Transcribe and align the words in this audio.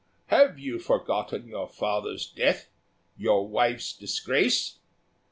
have 0.29 0.57
you 0.57 0.79
forgotten 0.79 1.47
your 1.47 1.67
father's 1.67 2.25
death, 2.25 2.71
your 3.17 3.47
wife's 3.47 3.95
disgrace?" 3.95 4.79